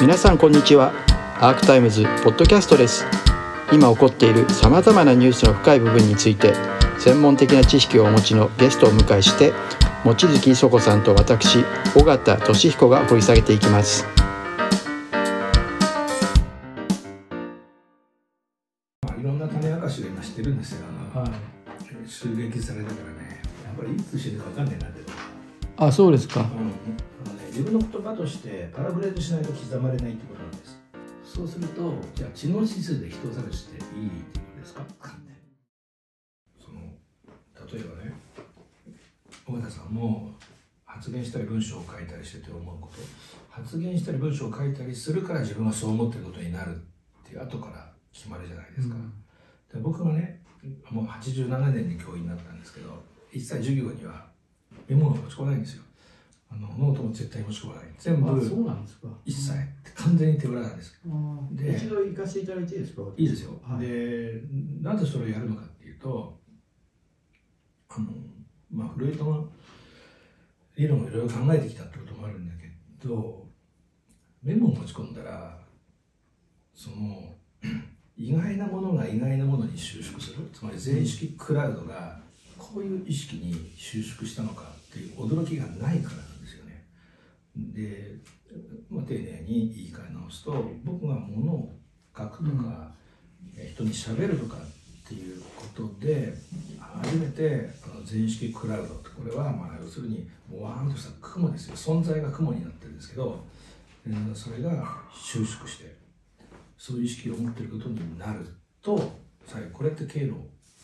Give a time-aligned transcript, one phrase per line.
[0.00, 0.92] 皆さんこんにちは。
[1.40, 3.06] アークタイムズポッドキャストです。
[3.72, 6.52] 今起こっているさまざまなニュースの深い部分について
[6.98, 9.52] 専門的な知識をお持ちのゲストをお迎えして
[10.04, 11.64] 望月磯子さんと私
[11.96, 14.04] 尾形俊彦が掘り下げていきます。
[19.02, 21.30] まあ、いろんな種明かしを今知ってるんですよ、はい。
[22.08, 25.00] 襲撃されたからね、やっぱりいつ死ぬか分かんないなって、
[25.78, 26.40] あそうですか。
[26.40, 26.72] うん
[27.54, 30.76] 自分の言葉としてパラグレードしないと刻まれないってことなんです。
[31.24, 34.84] そうすると、じゃあ知能指数で人を探していいってことですか？
[36.60, 36.80] その
[37.72, 38.12] 例えばね、
[39.46, 40.32] 尾形さんも
[40.84, 42.94] 発言したり文章を書いたりしてて思うこと、
[43.48, 46.78] 発言したり文章を書いたりするから自分はそう思ってることになるっ
[47.24, 48.96] ていう後から決まるじゃないですか。
[49.72, 50.42] で僕がね
[50.90, 53.00] もう87年に教員になったんですけど
[53.32, 54.26] 一切授業には
[54.88, 55.84] メモを持ち込まないんですよ
[56.54, 57.84] あのノートも絶対持ち込まない。
[57.98, 58.30] 全部。
[58.30, 59.08] あそうなんですか。
[59.24, 59.52] 一切
[59.96, 61.00] 完全に手ぶらなんです
[61.52, 63.02] で一度行かせていただいていいですか？
[63.16, 63.86] いいですよ、はい。
[63.86, 64.42] で
[64.80, 66.38] なぜそれをやるのかっていうと
[67.88, 68.06] あの
[68.70, 69.48] まあフロイトの
[70.76, 73.46] 理論をいろいろ考えてきたってこともあるんだけど
[74.42, 75.58] メモを持ち込んだら
[76.74, 77.34] その
[78.16, 80.48] 意外なものが意外なものに収縮する。
[80.52, 82.20] つまり全意識クラウドが
[82.58, 86.33] こういう意識に収縮したのかっていう驚きがないから。
[87.56, 88.16] で、
[88.90, 91.72] まあ、丁寧に言い換え直すと僕がものを
[92.16, 92.92] 書くとか、
[93.56, 96.34] え人に喋るとかっていうことで
[96.80, 101.76] 初めてあの全意識クラウドってこれはまあ要するにわーんとした雲ですよ。
[101.76, 103.44] 存在が雲になってるんですけど、
[104.06, 105.96] えーそれが収縮して
[106.76, 108.46] そういう意識を持っていることになる
[108.82, 109.12] と
[109.46, 110.34] 最後これって経路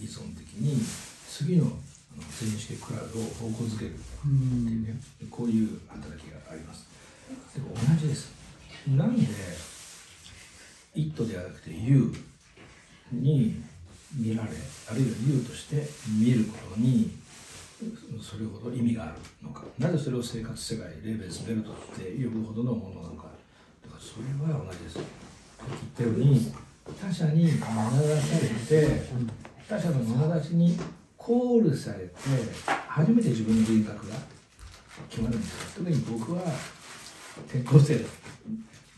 [0.00, 0.80] 依存的に
[1.28, 1.66] 次の
[2.14, 3.94] あの全意識クラウドを方向づける。
[3.94, 4.94] っていうね
[5.30, 6.86] こういう働きがあります。
[7.54, 8.32] でも同じです。
[8.88, 9.26] なんで
[10.94, 13.62] 「イット」ではなくて「ユー」に
[14.14, 14.50] 見られ
[14.90, 17.16] あるいは「ユー」として見ることに
[18.20, 19.64] それほど意味があるのか。
[19.78, 23.28] なぜそれを生活世界レーベルスベルトって呼ぶほどのものなのか。
[23.82, 24.96] だからそれは同じです。
[24.96, 25.04] 言
[25.76, 26.52] ったように
[27.00, 29.02] 他者に学出されて
[29.68, 30.76] 他者の眼差しに
[31.22, 32.12] コールされて
[32.88, 34.16] 初めて自分の人格が
[35.08, 35.84] 決まるんですよ。
[35.84, 36.42] 特に僕は
[37.48, 38.00] 転校生だ。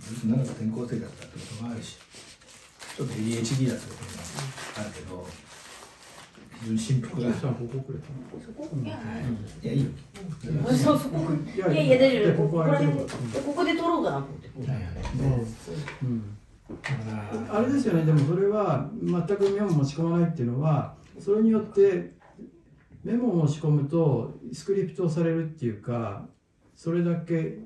[0.01, 1.97] ずっと長く転校生だったってこともあるし
[2.97, 4.11] ちょっと ADHD だってことも
[4.79, 5.27] あるけど
[6.61, 8.99] 非常に振幅がさんここくれいや
[9.63, 9.91] いやいいよ。
[10.77, 13.07] そうそこいやいや大丈夫ここら辺こ
[13.55, 14.87] こで撮ろうかなと思ってはいはい
[16.03, 16.37] うん
[16.71, 22.13] だからあれですよね、でもそれは全くメモを持ち込まないっていうのは、それによって
[23.03, 26.27] メモを持ち込むとスクリプトされるっていうか、
[26.75, 27.59] それだけ、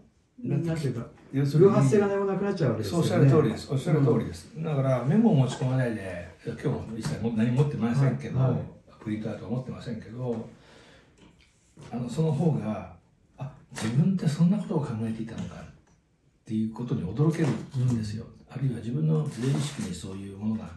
[0.43, 3.09] なんていうか、偶発性が何もなくなっちゃうわけですよね。
[3.09, 3.73] そうおっしゃる通りです。
[3.73, 4.53] おっしゃる通りです。
[4.57, 8.61] だからメモを持ち込まないで、今日も一切も何も持ってませんけど、はいはい
[9.09, 10.49] プリントアウトは持ってませんけど、
[11.91, 12.93] あのその方が、
[13.39, 15.65] あ自分ってそんなことを考えていたのかっ
[16.45, 18.27] ていうことに驚けるんですよ。
[18.51, 20.69] あるいは自分の自意識にそういうものが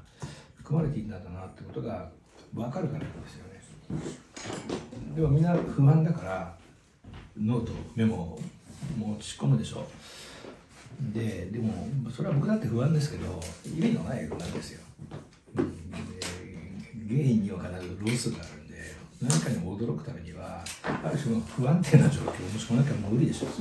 [0.55, 2.09] 含まれていたんだなってことが
[2.53, 3.62] 分かるからなんですよね。
[5.16, 6.57] でもみんな不安だから
[7.38, 8.41] ノートメモを
[8.97, 9.88] 持ち込むでしょ。
[11.13, 14.81] ででもそれは僕だって不安ですけど意味のない不安ですよ。
[15.56, 15.63] で
[17.07, 18.75] 原因には必ずロスがあるんで
[19.22, 23.56] 何かに驚くためにはある種の不安定な状況を持ち込まなきゃ無理でしょうね。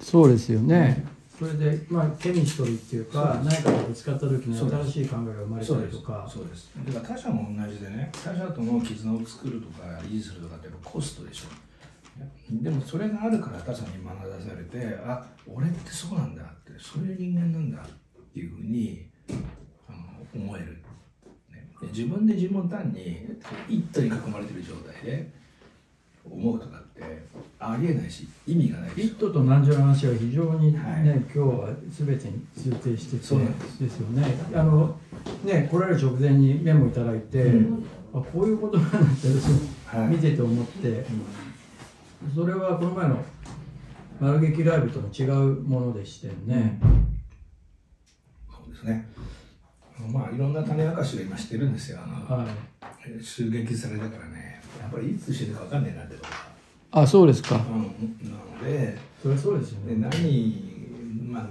[0.00, 1.04] そうですよね
[1.38, 5.96] それで、まあ、ケミストリーっていうか、何かとぶつかった時に新しい考えが生まれたそうです。
[5.96, 6.70] りとか、そうです。
[6.86, 8.12] だから他者も同じでね。
[8.12, 11.44] 他者との絆を作るとか維持するとかってやっぱコストでしょ。
[12.50, 19.08] でもそれがあるから他者に学ばされてあ俺ってそうなんだってそういう人間なんだっていうふうに
[19.88, 19.98] あの
[20.34, 20.82] 思える、
[21.50, 23.26] ね、で自分で自分を単に
[23.68, 25.32] 一途に囲まれてる状態で
[26.24, 26.82] 思うとか
[27.64, 31.02] ありえないし意味がないヒしットと南條の話は非常にね、はい。
[31.04, 33.82] 今日は全てに通底しててそうです。
[33.82, 34.24] ですよね。
[34.54, 34.98] あの
[35.44, 37.86] ね来られる直前にメモいただいて、うん。
[38.14, 40.08] あこういうことなんだって私はい。
[40.08, 41.06] 見てて思って、
[42.34, 43.24] それはこの前の
[44.20, 46.80] 丸劇ライブとの違うものでしてね。
[48.50, 49.08] そうですね。
[50.10, 53.24] まあいろんな種明かしを今してるんですよあの、はい。
[53.24, 54.60] 襲撃されたからね。
[54.80, 56.30] やっぱりいつ死ぬか分かんないなってこと。
[56.30, 56.41] が
[56.92, 57.62] あそうですかうん、
[58.30, 60.08] なのでそれはそうですよでね。
[60.10, 61.46] 何、まあ、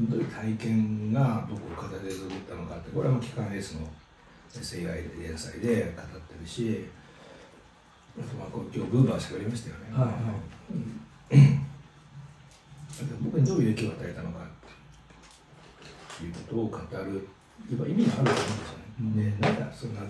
[0.00, 3.86] どういう体験がどこを形で作ったのかってこれはもう機関エースの
[4.50, 6.86] SAI 連載で語ってるし
[8.18, 10.12] あとまあこう今日ブーバーしゃべりましたよね、はいは
[11.44, 11.60] い。
[13.20, 17.28] 僕にどういう影響を与えたのかっていうことを語る
[17.68, 18.40] 意味があると思
[19.00, 19.36] うんですよね。
[19.38, 20.00] でなんかそんな、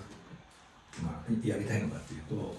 [1.02, 2.54] まあ、やりたいのかっていうと、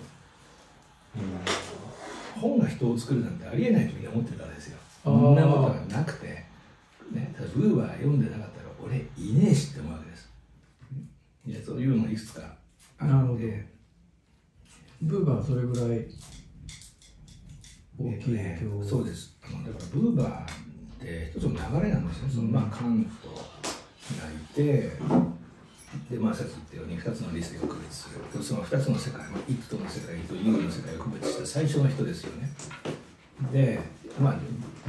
[2.39, 4.77] 本が人を作るなんてありえないとみんな思ってたんですよ。
[5.03, 6.45] そんなことはなくて、
[7.11, 10.31] ね、ただブーバー読んでなかったら俺いねえしって思うわけです。
[11.47, 12.55] いやそういうのがいくつか
[12.99, 13.71] あなるほどって。
[15.01, 16.05] ブーバーはそれぐらい
[17.97, 20.45] 大きいねそうですあのだからブーバーっ
[20.99, 25.20] て一つの流れなんですね、そのまあカントがいてでまあ
[26.33, 28.39] さっき言ったように2つの理性を区別する。
[28.39, 32.51] でその2つの世界、まあ、イットの世界とユーの世界を区別した最初の人ですよね。
[33.53, 33.79] で
[34.19, 34.35] まあ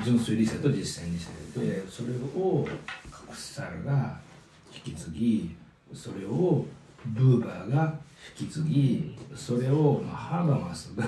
[0.05, 2.67] 純粋理性と実践理性でそれを
[3.11, 4.19] カクサルが
[4.75, 5.57] 引き継ぎ
[5.95, 6.67] それを
[7.07, 7.95] ブーバーが
[8.39, 11.05] 引き継ぎそれを、まあ、ハーバマスが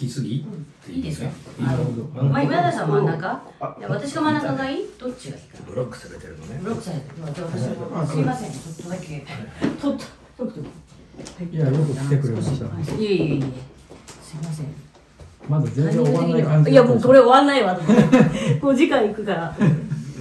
[0.00, 1.30] 引き継ぎっていうねいいですか？
[1.62, 3.42] なるほどまあ、今田さん真ん中？
[3.60, 4.86] あいや私が真ん中がいい？
[4.98, 5.58] どっちがいいか。
[5.66, 6.58] ブロックされてるのね。
[6.62, 7.14] ブロックされてる。
[7.34, 8.52] じゃあ私もすいません。
[8.52, 10.60] ちょっとだけちょっとちょっと。
[10.60, 10.66] は
[11.40, 13.02] いいやよく来てくれましたい。
[13.02, 13.42] いえいえいえ。
[14.22, 14.66] すいません。
[15.48, 17.76] まだ全然終わらない感じいやもうこれ終わんないわ。
[17.76, 19.56] と思ってもう次回行くから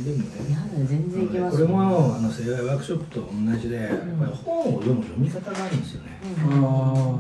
[0.06, 6.20] でもねやだ全然いけますこれもあの世界ワークショップと同じで、やっぱり本を読む読み方があるんですよね、
[6.52, 7.20] あ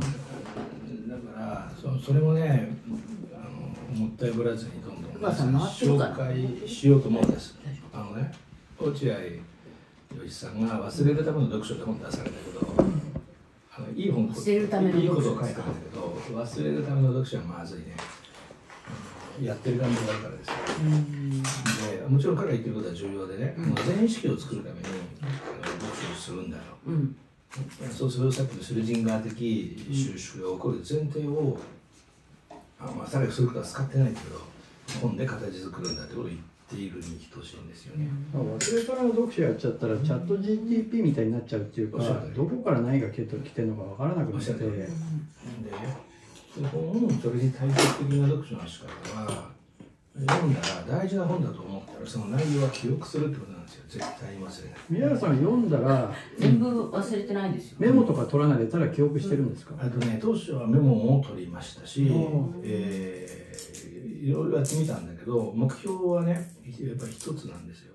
[1.10, 2.78] だからそそれもね
[3.34, 3.38] あ
[3.98, 7.58] のもったいぶらずにどんどん紹介しようと思うんです。
[7.92, 8.32] あのね
[8.80, 12.68] 落合陽一さんが「忘れるための読書」って本出されたけど、
[13.76, 17.98] あのいい本忘れるためのいいこと読書を書いてあるんだけど忘れるための読書はまずいね。
[19.42, 20.54] やってる感じがあるからですよ。
[20.80, 21.44] うん。
[21.44, 21.50] で
[22.07, 24.86] もちろん彼が言ってることは重要でね、あの全意識を作るために
[25.22, 26.63] あの読書をするんだよ。
[26.88, 27.16] うん。
[27.92, 31.57] そうするとさっきのシュルジンガー的収縮が起こる前提を、
[32.80, 34.42] あまあ、さらにそういうことは使ってないけど
[35.02, 38.10] 本で形作るんだってことを言っているに等しいんですよね。
[38.34, 42.04] あ忘れからの読書やっちゃったらチャット GTP みたいになっちゃうっていうか
[42.36, 44.36] どこから何が来てるのかわからなくなって。
[44.36, 44.90] おっしゃる通りで
[46.72, 48.88] 本それに対照的な読書の仕方
[49.19, 49.55] は
[50.18, 53.84] 読んだら大事な本だと思ったらその内容は記憶するってことなんですよ。
[53.88, 54.80] 絶対に忘れない。
[54.90, 57.78] 宮原さんが読んだら全部忘れてないですよ。
[57.80, 67.94] メモとか取らないでたら記憶してるんですか、あとね当初はメモも取りましたしお、えーいろいろやってみたんだけど目標はねやっぱり一つなんですよ。